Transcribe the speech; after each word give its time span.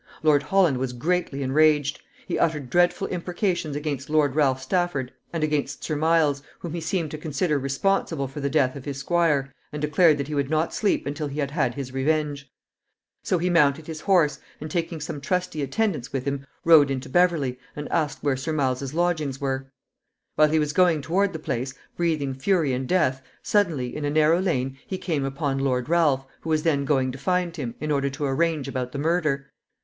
Lord 0.23 0.41
Holland 0.41 0.79
was 0.79 0.93
greatly 0.93 1.43
enraged. 1.43 1.99
He 2.27 2.39
uttered 2.39 2.71
dreadful 2.71 3.05
imprecations 3.09 3.75
against 3.75 4.09
Lord 4.09 4.33
Ralph 4.35 4.59
Stafford 4.59 5.13
and 5.31 5.43
against 5.43 5.83
Sir 5.83 5.95
Miles, 5.95 6.41
whom 6.57 6.73
he 6.73 6.81
seemed 6.81 7.11
to 7.11 7.19
consider 7.19 7.59
responsible 7.59 8.27
for 8.27 8.39
the 8.39 8.49
death 8.49 8.75
of 8.75 8.85
his 8.85 8.97
squire, 8.97 9.53
and 9.71 9.79
declared 9.79 10.17
that 10.17 10.27
he 10.27 10.33
would 10.33 10.49
not 10.49 10.73
sleep 10.73 11.05
until 11.05 11.27
he 11.27 11.39
had 11.39 11.51
had 11.51 11.75
his 11.75 11.93
revenge. 11.93 12.51
So 13.21 13.37
he 13.37 13.51
mounted 13.51 13.85
his 13.85 14.01
horse, 14.01 14.39
and, 14.59 14.71
taking 14.71 14.99
some 14.99 15.21
trusty 15.21 15.61
attendants 15.61 16.11
with 16.11 16.25
him, 16.25 16.47
rode 16.65 16.89
into 16.89 17.07
Beverley, 17.07 17.59
and 17.75 17.87
asked 17.91 18.23
where 18.23 18.35
Sir 18.35 18.53
Miles's 18.53 18.95
lodgings 18.95 19.39
were. 19.39 19.67
While 20.33 20.49
he 20.49 20.57
was 20.57 20.73
going 20.73 21.03
toward 21.03 21.31
the 21.31 21.37
place, 21.37 21.75
breathing 21.95 22.33
fury 22.33 22.73
and 22.73 22.87
death, 22.89 23.21
suddenly, 23.43 23.95
in 23.95 24.03
a 24.03 24.09
narrow 24.09 24.39
lane, 24.41 24.79
he 24.87 24.97
came 24.97 25.23
upon 25.23 25.59
Lord 25.59 25.87
Ralph, 25.89 26.25
who 26.39 26.49
was 26.49 26.63
then 26.63 26.85
going 26.85 27.11
to 27.11 27.19
find 27.19 27.55
him, 27.55 27.75
in 27.79 27.91
order 27.91 28.09
to 28.09 28.25
arrange 28.25 28.67
about 28.67 28.93
the 28.93 28.97
murder. 28.97 29.51